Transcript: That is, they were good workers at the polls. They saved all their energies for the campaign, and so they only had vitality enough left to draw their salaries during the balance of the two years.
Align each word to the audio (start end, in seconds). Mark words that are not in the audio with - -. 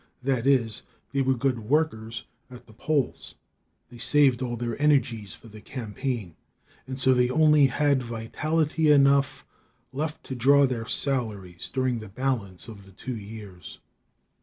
That 0.23 0.47
is, 0.47 0.81
they 1.11 1.21
were 1.21 1.35
good 1.35 1.59
workers 1.59 2.23
at 2.49 2.65
the 2.65 2.73
polls. 2.73 3.35
They 3.91 3.99
saved 3.99 4.41
all 4.41 4.55
their 4.57 4.75
energies 4.81 5.35
for 5.35 5.47
the 5.47 5.61
campaign, 5.61 6.35
and 6.87 6.99
so 6.99 7.13
they 7.13 7.29
only 7.29 7.67
had 7.67 8.01
vitality 8.01 8.91
enough 8.91 9.45
left 9.93 10.23
to 10.23 10.33
draw 10.35 10.65
their 10.65 10.87
salaries 10.87 11.69
during 11.71 11.99
the 11.99 12.09
balance 12.09 12.67
of 12.67 12.83
the 12.87 12.91
two 12.93 13.15
years. 13.15 13.77